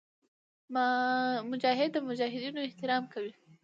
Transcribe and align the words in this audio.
مجاهد 1.51 1.89
د 1.93 1.97
مجاهدینو 2.09 2.59
احترام 2.67 3.03
کوي. 3.13 3.33